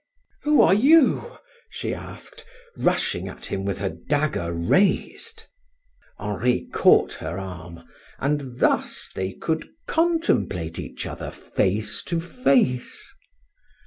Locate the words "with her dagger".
3.65-4.51